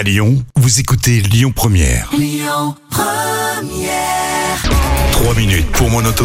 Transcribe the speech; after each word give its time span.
À 0.00 0.02
Lyon, 0.02 0.42
vous 0.56 0.80
écoutez 0.80 1.20
Lyon 1.20 1.52
Première. 1.54 2.08
3 5.12 5.34
minutes 5.34 5.70
pour 5.72 5.90
mon 5.90 6.02
auto 6.06 6.24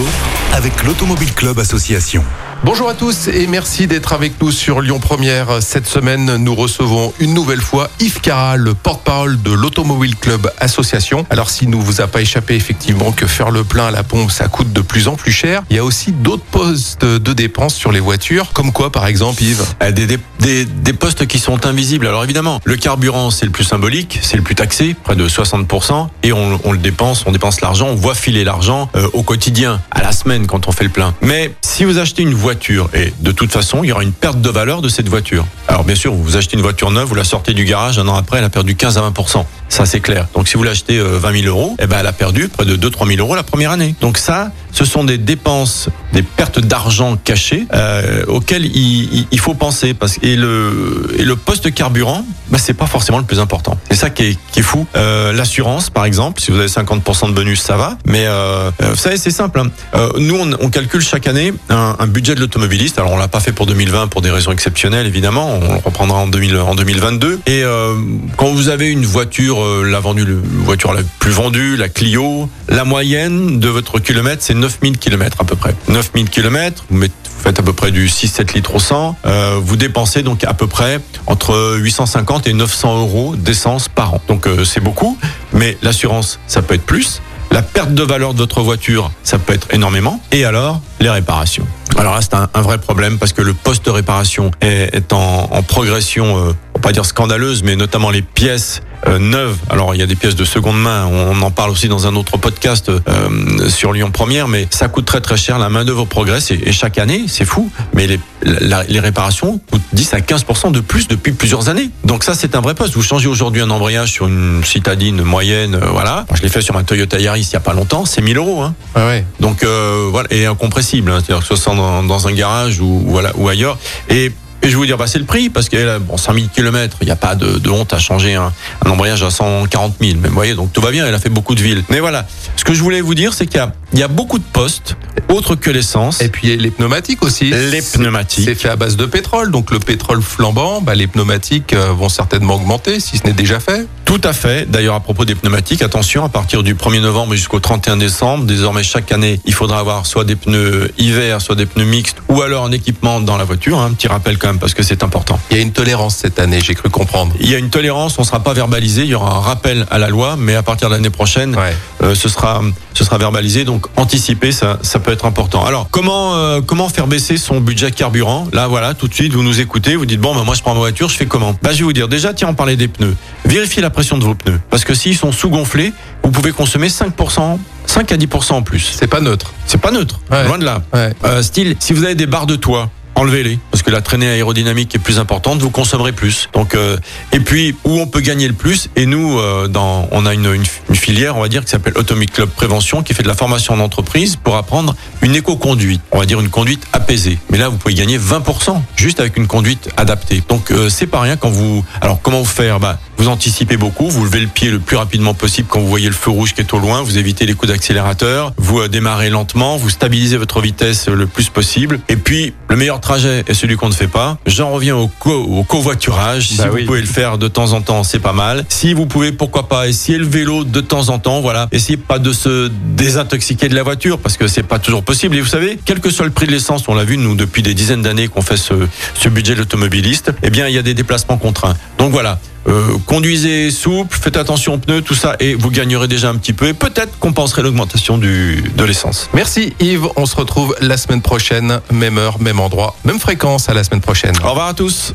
avec 0.54 0.82
l'Automobile 0.86 1.34
Club 1.34 1.60
Association. 1.60 2.24
Bonjour 2.66 2.90
à 2.90 2.96
tous 2.96 3.28
et 3.28 3.46
merci 3.46 3.86
d'être 3.86 4.12
avec 4.12 4.42
nous 4.42 4.50
sur 4.50 4.82
Lyon 4.82 4.98
Première. 4.98 5.62
Cette 5.62 5.86
semaine, 5.86 6.38
nous 6.38 6.56
recevons 6.56 7.14
une 7.20 7.36
nouvelle 7.36 7.62
fois 7.62 7.92
Yves 8.00 8.22
Cara, 8.22 8.58
le 8.58 8.74
porte-parole 8.74 9.40
de 9.40 9.52
l'Automobile 9.52 10.16
Club 10.16 10.52
Association. 10.58 11.28
Alors, 11.30 11.52
s'il 11.52 11.70
ne 11.70 11.76
vous 11.76 12.02
a 12.02 12.08
pas 12.08 12.22
échappé 12.22 12.56
effectivement 12.56 13.12
que 13.12 13.28
faire 13.28 13.52
le 13.52 13.64
plein 13.64 13.86
à 13.86 13.92
la 13.92 14.02
pompe, 14.02 14.32
ça 14.32 14.48
coûte 14.48 14.74
de 14.74 14.82
plus 14.82 15.08
en 15.08 15.14
plus 15.14 15.32
cher, 15.32 15.62
il 15.70 15.76
y 15.76 15.80
a 15.80 15.84
aussi 15.84 16.12
d'autres 16.12 16.44
postes 16.44 17.06
de 17.06 17.34
dépenses 17.34 17.76
sur 17.76 17.92
les 17.92 18.00
voitures. 18.00 18.52
Comme 18.52 18.72
quoi, 18.72 18.92
par 18.92 19.06
exemple, 19.06 19.44
Yves? 19.44 19.64
Des, 19.82 20.08
des, 20.08 20.18
des, 20.40 20.66
des 20.66 20.94
postes 20.94 21.28
qui 21.28 21.38
sont 21.38 21.68
invisibles. 21.68 22.08
Alors 22.08 22.24
évidemment, 22.24 22.62
le 22.64 22.78
carburant, 22.78 23.30
c'est 23.30 23.46
le 23.46 23.52
plus 23.52 23.64
symbolique, 23.64 24.18
c'est 24.24 24.38
le 24.38 24.44
plus 24.44 24.56
taxé, 24.56 24.96
près 25.04 25.16
de 25.16 25.30
60%, 25.30 26.08
et 26.24 26.34
on, 26.34 26.60
on 26.64 26.72
le 26.72 26.80
dépense, 26.80 27.26
on 27.28 27.32
dépense 27.32 27.62
l'argent, 27.62 27.90
on 27.90 27.96
voit 27.96 28.16
filer 28.16 28.44
l'argent 28.44 28.90
euh, 28.96 29.08
au 29.14 29.22
quotidien, 29.22 29.82
à 29.92 30.02
la 30.02 30.12
semaine 30.12 30.48
quand 30.48 30.68
on 30.68 30.72
fait 30.72 30.84
le 30.84 30.90
plein. 30.90 31.14
Mais 31.22 31.54
si 31.62 31.84
vous 31.84 32.00
achetez 32.00 32.24
une 32.24 32.34
voiture, 32.34 32.55
et 32.94 33.14
de 33.20 33.32
toute 33.32 33.52
façon, 33.52 33.84
il 33.84 33.88
y 33.88 33.92
aura 33.92 34.04
une 34.04 34.12
perte 34.12 34.42
de 34.42 34.50
valeur 34.50 34.82
de 34.82 34.90
cette 34.90 35.10
voiture. 35.10 35.46
Alors 35.68 35.84
bien 35.84 35.96
sûr, 35.96 36.14
vous 36.14 36.38
achetez 36.38 36.56
une 36.56 36.62
voiture 36.62 36.92
neuve, 36.92 37.08
vous 37.08 37.16
la 37.16 37.24
sortez 37.24 37.54
du 37.54 37.66
garage, 37.66 38.00
un 38.00 38.08
an 38.08 38.16
après, 38.16 38.40
elle 38.40 38.44
a 38.44 38.50
perdu 38.50 38.76
15 38.76 38.98
à 38.98 39.02
20%. 39.02 39.46
Ça, 39.68 39.86
c'est 39.86 40.00
clair. 40.00 40.28
Donc 40.34 40.48
si 40.48 40.58
vous 40.58 40.64
l'achetez 40.64 41.00
euh, 41.00 41.18
20 41.18 41.42
000 41.42 41.48
euros, 41.48 41.76
eh 41.80 41.88
ben, 41.88 41.98
elle 42.00 42.08
a 42.08 42.14
perdu 42.14 42.48
près 42.48 42.66
de 42.66 42.76
2-3 42.76 43.08
000 43.08 43.20
euros 43.20 43.36
la 43.36 43.44
première 43.44 43.72
année. 43.72 43.96
Donc 44.02 44.18
ça, 44.18 44.52
ce 44.72 44.86
sont 44.86 45.04
des 45.04 45.18
dépenses, 45.18 45.90
des 46.16 46.24
pertes 46.24 46.60
d'argent 46.60 47.18
cachées 47.24 47.68
euh, 47.74 48.24
auxquelles 48.28 48.66
il, 48.66 49.14
il- 49.14 49.28
il 49.32 49.40
faut 49.40 49.54
penser. 49.54 49.94
Parce 49.94 50.18
et 50.24 50.36
le, 50.36 51.14
et 51.20 51.24
le 51.24 51.36
poste 51.36 51.74
carburant, 51.74 52.26
bah, 52.50 52.58
c'est 52.58 52.74
pas 52.74 52.88
forcément 52.88 53.18
le 53.20 53.26
plus 53.26 53.40
important. 53.40 53.78
C'est 53.90 53.98
ça 53.98 54.10
qui 54.10 54.24
est, 54.24 54.38
qui 54.52 54.60
est 54.62 54.64
fou. 54.64 54.88
Euh, 54.96 55.34
L'assurance, 55.34 55.90
par 55.90 56.06
exemple, 56.06 56.42
si 56.42 56.52
vous 56.52 56.58
avez 56.60 56.68
50% 56.68 57.28
de 57.28 57.34
bonus, 57.34 57.62
ça 57.62 57.76
va. 57.78 57.98
Mais 58.08 58.26
euh, 58.26 58.72
euh, 58.82 58.90
vous 58.92 58.96
savez, 58.96 59.18
c'est 59.18 59.32
simple. 59.32 59.60
hein. 59.60 59.68
Euh, 59.96 60.10
nous, 60.18 60.36
on, 60.36 60.50
on 60.62 60.70
calcule 60.70 61.02
chaque 61.02 61.28
année 61.28 61.54
un, 61.70 61.96
un 62.00 62.08
budget 62.08 62.34
de 62.36 62.40
l'automobiliste. 62.40 62.98
Alors, 62.98 63.12
on 63.12 63.18
l'a 63.18 63.28
pas 63.28 63.40
fait 63.42 63.52
pour 63.52 63.66
2020 63.66 64.08
pour 64.08 64.22
des 64.22 64.32
raisons 64.32 64.52
exceptionnelles, 64.52 65.06
évidemment. 65.08 65.60
On 65.62 65.74
le 65.74 65.80
reprendra 65.84 66.20
en, 66.20 66.28
2000, 66.28 66.58
en 66.58 66.76
2022. 66.76 67.40
Et 67.48 67.64
euh, 67.64 67.94
quand 68.38 68.48
vous 68.54 68.70
avez 68.70 68.90
une 68.90 69.06
voiture, 69.06 69.60
la 69.84 70.00
vendue, 70.00 70.26
la 70.26 70.34
voiture 70.64 70.94
la 70.94 71.02
plus 71.20 71.32
vendue, 71.32 71.76
la 71.76 71.90
Clio, 71.90 72.50
la 72.70 72.86
moyenne 72.86 73.60
de 73.60 73.68
votre 73.70 74.00
kilomètre, 74.00 74.42
c'est 74.44 74.54
9000 74.54 74.98
km 74.98 75.38
à 75.42 75.44
peu 75.44 75.56
près. 75.56 75.76
9000 76.14 76.30
km, 76.30 76.86
vous, 76.90 77.04
faites 77.40 77.60
à 77.60 77.64
peu 77.64 77.74
près 77.74 77.92
du 77.92 78.08
6-7 78.08 78.54
litres 78.54 78.76
au 78.76 78.80
100. 78.80 79.16
Euh, 79.26 79.60
vous 79.62 79.76
dépensez 79.76 80.24
donc 80.24 80.44
à 80.44 80.54
peu 80.54 80.68
près 80.68 81.00
entre 81.28 81.78
850 81.78 82.48
et 82.48 82.54
900 82.54 83.00
euros 83.00 83.36
d'essence 83.36 83.88
par 83.88 84.16
an. 84.16 84.22
Donc 84.28 84.48
euh, 84.48 84.66
c'est 84.66 84.80
beaucoup, 84.80 85.18
mais 85.54 85.78
l'assurance, 85.82 86.40
ça 86.48 86.62
peut 86.62 86.76
être 86.76 86.86
plus. 86.86 87.22
La 87.52 87.62
perte 87.62 87.94
de 87.94 88.04
valeur 88.04 88.34
de 88.34 88.40
votre 88.40 88.62
voiture, 88.62 89.12
ça 89.24 89.38
peut 89.38 89.54
être 89.54 89.74
énormément. 89.74 90.20
Et 90.32 90.46
alors, 90.46 90.82
les 91.00 91.10
réparations. 91.10 91.66
Alors 91.98 92.14
là, 92.14 92.20
c'est 92.22 92.34
un, 92.34 92.62
vrai 92.62 92.78
problème 92.78 93.18
parce 93.18 93.32
que 93.32 93.42
le 93.42 93.54
poste 93.54 93.86
de 93.86 93.92
réparation 93.92 94.52
est, 94.60 95.14
en 95.14 95.64
progression, 95.64 96.38
euh, 96.38 96.54
on 96.76 96.80
va 96.80 96.82
pas 96.82 96.92
dire 96.92 97.06
scandaleuse, 97.06 97.64
mais 97.64 97.76
notamment 97.78 98.10
les 98.12 98.22
pièces 98.22 98.82
euh, 99.08 99.18
neuves. 99.18 99.58
Alors 99.70 99.96
il 99.96 100.00
y 100.00 100.04
a 100.04 100.08
des 100.08 100.16
pièces 100.16 100.36
de 100.36 100.44
seconde 100.44 100.80
main, 100.82 101.06
on 101.06 101.42
en 101.42 101.50
parle 101.52 101.70
aussi 101.72 101.88
dans 101.88 102.06
un 102.06 102.16
autre 102.16 102.38
podcast 102.38 102.90
euh, 102.90 103.70
sur 103.70 103.94
Lyon 103.94 104.12
Première, 104.12 104.48
mais 104.50 104.68
ça 104.72 104.88
coûte 104.90 105.06
très 105.06 105.22
très 105.22 105.38
cher. 105.38 105.58
La 105.58 105.70
main 105.70 105.86
d'œuvre 105.86 106.06
progresse 106.06 106.52
et, 106.52 106.60
et 106.66 106.72
chaque 106.74 106.98
année, 106.98 107.26
c'est 107.28 107.46
fou, 107.46 107.72
mais 107.94 108.08
les, 108.08 108.20
la- 108.44 108.84
les 108.84 109.00
réparations 109.00 109.60
coûtent 109.72 109.82
10 109.94 110.14
à 110.16 110.20
15% 110.20 110.72
de 110.74 110.82
plus 110.82 111.08
depuis 111.08 111.32
plusieurs 111.32 111.70
années. 111.70 111.90
Donc 112.04 112.24
ça, 112.26 112.34
c'est 112.36 112.56
un 112.56 112.62
vrai 112.62 112.76
poste. 112.76 112.94
Vous 112.96 113.02
changez 113.04 113.28
aujourd'hui 113.30 113.62
un 113.62 113.70
embrayage 113.70 114.12
sur 114.12 114.28
une 114.28 114.62
citadine 114.66 115.22
moyenne, 115.24 115.76
euh, 115.76 115.86
voilà. 115.92 116.26
Je 116.34 116.42
l'ai 116.42 116.50
fait 116.50 116.62
sur 116.62 116.74
ma 116.74 116.84
Toyota 116.84 117.20
Yaris 117.20 117.48
il 117.50 117.54
y 117.54 117.58
a 117.58 117.62
pas 117.62 117.74
longtemps, 117.74 118.04
c'est 118.06 118.22
1000 118.22 118.36
euros. 118.38 118.62
Hein. 118.64 118.74
Ouais, 118.98 119.06
ouais. 119.06 119.26
Donc 119.40 119.64
euh, 119.64 120.08
voilà, 120.12 120.28
et 120.32 120.46
incompressible, 120.46 121.12
hein, 121.12 121.20
c'est-à-dire 121.26 121.48
que 121.48 121.56
ce 121.56 121.62
soit 121.62 121.74
dans, 121.76 122.04
dans 122.04 122.28
un 122.28 122.34
garage 122.34 122.82
ou 122.82 123.02
voilà 123.08 123.32
ou 123.36 123.48
ailleurs. 123.48 123.78
Et, 124.10 124.32
et 124.66 124.70
je 124.70 124.74
vais 124.74 124.78
vous 124.78 124.86
dire, 124.88 124.98
bah, 124.98 125.06
c'est 125.06 125.20
le 125.20 125.26
prix 125.26 125.52
parce 125.52 125.70
que 125.70 126.00
bon, 126.00 126.18
5000 126.18 126.50
km, 126.50 126.98
il 127.02 127.06
n'y 127.06 127.12
a 127.12 127.16
pas 127.16 127.36
de, 127.36 127.60
de 127.60 127.70
honte 127.70 127.94
à 127.94 128.00
changer 128.00 128.34
un, 128.34 128.52
un 128.84 128.90
embrayage 128.90 129.22
à 129.22 129.30
140 129.30 129.98
000. 130.02 130.18
Mais 130.20 130.28
vous 130.28 130.34
voyez, 130.34 130.56
donc 130.56 130.74
tout 130.74 130.82
va 130.82 130.90
bien. 130.90 131.06
Elle 131.06 131.14
a 131.14 131.20
fait 131.20 131.30
beaucoup 131.30 131.54
de 131.54 131.62
villes. 131.62 131.84
Mais 131.92 132.00
voilà, 132.00 132.26
ce 132.56 132.64
que 132.64 132.74
je 132.74 132.82
voulais 132.82 133.02
vous 133.02 133.14
dire, 133.14 133.36
c'est 133.36 133.46
qu'il 133.46 133.58
y 133.58 133.60
a, 133.60 133.72
il 133.96 134.00
y 134.00 134.04
a 134.04 134.08
beaucoup 134.08 134.38
de 134.40 134.44
postes 134.44 134.98
autres 135.30 135.56
que 135.56 135.70
l'essence. 135.72 136.22
Et 136.22 136.28
puis 136.30 136.56
les 136.58 136.70
pneumatiques 136.72 137.24
aussi. 137.24 137.46
Les 137.50 137.82
pneumatiques. 137.82 138.46
C'est 138.46 138.56
fait 138.56 138.70
à 138.70 138.76
base 138.76 138.96
de 138.98 139.06
pétrole, 139.06 139.50
donc 139.52 139.72
le 139.72 139.80
pétrole 139.80 140.22
flambant, 140.22 140.82
bah, 140.82 140.94
les 140.96 141.08
pneumatiques 141.08 141.74
euh, 141.74 141.94
vont 141.94 142.10
certainement 142.10 142.56
augmenter 142.56 143.00
si 143.00 143.18
ce 143.18 143.24
n'est 143.24 143.34
déjà 143.34 143.60
fait. 143.60 143.88
Tout 144.06 144.22
à 144.24 144.34
fait. 144.34 144.70
D'ailleurs, 144.70 144.94
à 144.96 145.00
propos 145.00 145.26
des 145.26 145.34
pneumatiques, 145.34 145.82
attention, 145.82 146.24
à 146.24 146.30
partir 146.30 146.62
du 146.62 146.76
1er 146.76 147.00
novembre 147.02 147.34
jusqu'au 147.34 147.60
31 147.60 147.98
décembre, 147.98 148.44
désormais 148.46 148.84
chaque 148.84 149.12
année, 149.12 149.40
il 149.46 149.54
faudra 149.54 149.80
avoir 149.80 150.06
soit 150.06 150.26
des 150.26 150.36
pneus 150.36 150.92
hiver, 151.00 151.42
soit 151.42 151.56
des 151.56 151.66
pneus 151.66 151.86
mixtes, 151.86 152.18
ou 152.30 152.42
alors 152.44 152.66
un 152.66 152.72
équipement 152.72 153.20
dans 153.20 153.38
la 153.38 153.46
voiture. 153.46 153.80
hein. 153.80 153.88
Un 153.88 153.94
petit 153.94 154.08
rappel 154.08 154.38
quand 154.38 154.48
même 154.48 154.60
parce 154.60 154.74
que 154.76 154.84
c'est 154.84 155.02
important. 155.04 155.40
Il 155.50 155.58
y 155.58 155.60
a 155.60 155.64
une 155.64 155.72
tolérance 155.72 156.18
cette 156.18 156.38
année, 156.38 156.60
j'ai 156.62 156.76
cru 156.76 156.90
comprendre. 156.90 157.34
Il 157.40 157.50
y 157.50 157.56
a 157.56 157.58
une 157.58 157.70
tolérance, 157.72 158.20
on 158.20 158.22
ne 158.22 158.28
sera 158.28 158.42
pas 158.44 158.54
verbalisé, 158.54 159.02
il 159.04 159.08
y 159.10 159.16
aura 159.16 159.36
un 159.38 159.40
rappel 159.42 159.88
à 159.90 159.98
la 159.98 160.10
loi, 160.10 160.36
mais 160.38 160.56
à 160.56 160.62
partir 160.64 160.90
de 160.90 160.94
l'année 160.94 161.10
prochaine, 161.10 161.56
Ouais. 161.56 161.76
euh, 162.04 162.14
ce 162.14 162.30
sera 162.30 162.62
ce 162.94 163.04
sera 163.04 163.18
verbalisé. 163.18 163.64
Donc 163.66 163.85
anticiper, 163.96 164.52
ça 164.52 164.80
ça 164.82 165.00
peut 165.00 165.12
être 165.12 165.26
important. 165.26 165.64
Alors 165.66 165.88
comment 165.92 166.36
euh, 166.36 166.62
comment 166.62 166.90
faire 166.90 167.08
baisser 167.08 167.38
son 167.38 167.60
budget 167.62 167.92
carburant? 167.92 168.48
Là 168.54 168.68
voilà, 168.68 168.94
tout 168.94 169.08
de 169.08 169.14
suite 169.14 169.34
vous 169.34 169.44
nous 169.44 169.60
écoutez, 169.62 169.96
vous 169.96 170.06
dites 170.06 170.20
bon 170.22 170.36
ben 170.36 170.44
moi 170.44 170.56
je 170.56 170.62
prends 170.62 170.74
ma 170.74 170.80
voiture, 170.80 171.10
je 171.10 171.16
fais 171.18 171.26
comment? 171.26 171.56
Bah 171.62 171.72
je 171.74 171.80
vais 171.80 171.84
vous 171.84 171.94
dire 171.94 172.08
déjà 172.08 172.34
tiens 172.34 172.50
on 172.50 172.54
parlait 172.54 172.76
des 172.76 172.88
pneus. 172.88 173.16
Vérifiez 173.46 173.82
la 173.82 173.90
pression 173.90 174.18
de 174.18 174.24
vos 174.24 174.36
pneus 174.36 174.60
parce 174.70 174.84
que 174.84 174.94
s'ils 174.94 175.16
sont 175.18 175.32
sous-gonflés, 175.32 175.94
vous 176.24 176.32
pouvez 176.32 176.52
consommer 176.52 176.88
5% 176.88 177.58
5 177.88 178.12
à 178.12 178.18
10% 178.18 178.54
en 178.54 178.62
plus. 178.64 178.80
C'est 179.00 179.06
pas 179.08 179.22
neutre. 179.22 179.54
C'est 179.68 179.80
pas 179.80 179.92
neutre, 179.92 180.20
Ouais. 180.32 180.48
loin 180.48 180.58
de 180.58 180.66
là. 180.66 180.82
Ouais. 180.92 181.14
Euh, 181.24 181.44
style, 181.44 181.76
si 181.80 181.94
vous 181.94 182.04
avez 182.04 182.16
des 182.16 182.26
barres 182.26 182.48
de 182.48 182.56
toit, 182.56 182.90
enlevez-les 183.16 183.60
parce 183.72 183.84
que 183.84 183.92
la 183.92 184.02
traînée 184.02 184.28
aérodynamique 184.30 184.94
est 184.96 185.00
plus 185.00 185.20
importante, 185.20 185.62
vous 185.62 185.70
consommerez 185.70 186.12
plus. 186.12 186.50
Donc 186.54 186.76
euh, 186.76 186.98
et 187.32 187.40
puis 187.40 187.76
où 187.84 188.00
on 188.00 188.08
peut 188.08 188.20
gagner 188.20 188.48
le 188.48 188.54
plus 188.54 188.90
et 188.96 189.06
nous 189.06 189.40
euh, 189.40 189.68
dans 189.68 190.08
on 190.12 190.26
a 190.26 190.34
une, 190.34 190.54
une, 190.54 190.96
filière 190.96 191.38
on 191.38 191.42
va 191.42 191.50
dire 191.50 191.64
qui 191.64 191.72
s'appelle 191.72 191.98
Automic 191.98 192.32
Club 192.34 192.50
Prévention 192.50 193.04
qui 193.04 193.14
fait 193.14 193.24
de 193.24 193.28
la 193.28 193.34
formation 193.34 193.74
en 193.74 193.80
entreprise 193.80 194.36
pour 194.36 194.56
apprendre 194.56 194.96
une 195.22 195.36
éco-conduite, 195.36 196.02
on 196.12 196.20
va 196.20 196.26
dire 196.26 196.40
une 196.40 196.50
conduite 196.50 196.86
apaisée. 196.94 197.38
Mais 197.50 197.58
là 197.58 197.70
vous 197.70 197.78
pouvez 197.78 197.94
gagner 197.94 198.18
20% 198.18 198.82
juste 198.96 199.20
avec 199.20 199.38
une 199.38 199.48
conduite 199.48 199.90
adaptée. 199.98 200.44
Donc 200.48 200.72
euh, 200.72 200.90
c'est 200.90 201.08
pas 201.08 201.22
rien 201.22 201.38
quand 201.38 201.50
vous 201.50 201.84
alors 202.02 202.22
comment 202.22 202.40
vous 202.40 202.46
faire? 202.46 202.80
Bah 202.80 203.00
vous 203.18 203.28
anticipez 203.28 203.78
beaucoup, 203.78 204.10
vous 204.10 204.24
levez 204.26 204.40
le 204.40 204.48
pied 204.48 204.70
le 204.70 204.80
plus 204.80 204.98
rapidement 204.98 205.34
possible 205.34 205.68
quand 205.70 205.80
vous 205.80 205.88
voyez 205.88 206.08
le 206.08 206.14
feu 206.14 206.30
rouge 206.32 206.54
qui 206.54 206.62
est 206.62 206.74
au 206.74 206.80
loin, 206.80 207.02
vous 207.02 207.18
évitez 207.18 207.46
les 207.46 207.54
coups 207.54 207.72
d'accélérateur, 207.72 208.54
vous 208.58 208.82
euh, 208.82 208.88
démarrez 208.88 209.30
lentement, 209.30 209.78
vous 209.78 209.90
stabilisez 209.90 210.38
votre 210.38 210.62
vitesse 210.62 211.08
le 211.08 211.28
plus 211.28 211.50
possible. 211.50 212.00
Et 212.10 212.18
puis, 212.18 212.54
le 212.70 212.76
meilleur 212.76 213.00
trajet 213.00 213.44
est 213.48 213.54
celui 213.54 213.76
qu'on 213.78 213.90
ne 213.90 213.94
fait 213.94 214.08
pas. 214.08 214.38
J'en 214.46 214.72
reviens 214.72 214.96
au, 214.96 215.08
co 215.08 215.32
au 215.32 215.64
covoiturage. 215.64 216.50
Si 216.50 216.58
Bah 216.58 216.70
vous 216.70 216.86
pouvez 216.86 217.02
le 217.02 217.08
faire 217.08 217.38
de 217.38 217.48
temps 217.48 217.74
en 217.74 217.82
temps, 217.82 218.04
c'est 218.04 218.20
pas 218.20 218.34
mal. 218.34 218.66
Si 218.70 218.94
vous 218.94 219.06
pouvez, 219.06 219.32
pourquoi 219.32 219.68
pas, 219.68 219.88
essayer 219.88 220.18
le 220.18 220.26
vélo 220.26 220.64
de 220.64 220.82
temps 220.82 221.10
en 221.10 221.20
temps, 221.20 221.42
voilà. 221.42 221.68
Essayez 221.72 221.98
pas 221.98 222.20
de 222.20 222.34
se 222.34 222.72
désintoxiquer 222.96 223.70
de 223.70 223.76
la 223.76 223.84
voiture 223.84 224.20
parce 224.20 224.38
que 224.38 224.48
c'est 224.48 224.64
pas 224.64 224.80
toujours 224.80 225.04
possible. 225.04 225.36
Et 225.36 225.42
vous 225.42 225.48
savez, 225.48 225.80
quel 225.86 226.00
que 226.00 226.10
soit 226.10 226.26
le 226.26 226.32
prix 226.32 226.48
de 226.48 226.52
l'essence, 226.52 226.88
on 226.88 226.96
l'a 226.96 227.04
vu, 227.04 227.18
nous, 227.18 227.36
depuis 227.36 227.62
des 227.62 227.74
dizaines 227.74 228.02
d'années 228.02 228.28
qu'on 228.28 228.42
fait 228.42 228.58
ce, 228.58 228.74
ce 229.14 229.30
budget 229.30 229.54
de 229.54 229.60
l'automobiliste, 229.60 230.32
eh 230.44 230.50
bien, 230.50 230.68
il 230.68 230.76
y 230.76 230.78
a 230.78 230.84
des 230.84 230.94
déplacements 230.94 231.38
contraints. 231.38 231.76
Donc 231.98 232.12
voilà. 232.12 232.40
Euh, 232.68 232.98
conduisez 233.06 233.70
souple, 233.72 234.18
faites 234.20 234.38
attention 234.38 234.74
aux 234.74 234.78
pneus, 234.78 235.02
tout 235.02 235.16
ça, 235.16 235.36
et 235.40 235.56
vous 235.56 235.70
gagnerez 235.70 236.08
déjà 236.08 236.30
un 236.30 236.36
petit 236.36 236.54
peu. 236.54 236.68
Et 236.68 236.74
peut-être 236.74 237.18
compenserez 237.20 237.62
l'augmentation 237.62 238.18
du 238.18 238.64
de 238.76 238.84
l'essence. 238.84 239.30
Merci 239.34 239.74
Yves, 239.80 240.08
on 240.16 240.26
se 240.26 240.36
retrouve 240.36 240.76
la 240.82 240.98
semaine 240.98 241.22
prochaine, 241.22 241.80
même 241.92 242.18
heure, 242.18 242.42
même 242.42 242.60
endroit, 242.60 242.96
même 243.04 243.20
fréquence 243.20 243.70
à 243.70 243.74
la 243.74 243.84
semaine 243.84 244.02
prochaine. 244.02 244.36
Au 244.44 244.50
revoir 244.50 244.68
à 244.68 244.74
tous. 244.74 245.14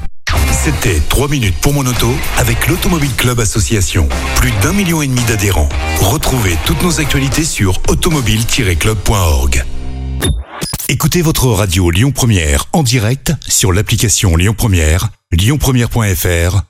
C'était 0.53 1.01
3 1.09 1.29
minutes 1.29 1.57
pour 1.61 1.73
mon 1.73 1.87
auto 1.87 2.13
avec 2.37 2.69
l'Automobile 2.69 3.15
Club 3.17 3.41
Association. 3.41 4.09
Plus 4.37 4.53
d'un 4.63 4.73
million 4.73 5.01
et 5.03 5.07
demi 5.07 5.23
d'adhérents. 5.23 5.69
Retrouvez 6.01 6.57
toutes 6.67 6.83
nos 6.83 7.01
actualités 7.01 7.45
sur 7.45 7.81
automobile-club.org. 7.89 9.65
Écoutez 10.89 11.23
votre 11.23 11.47
radio 11.47 11.91
Lyon 11.91 12.11
Première 12.11 12.67
en 12.73 12.83
direct 12.83 13.33
sur 13.47 13.73
l'application 13.73 14.37
Lyon 14.37 14.55
Première, 14.57 15.09
lyonpremière.fr 15.33 16.70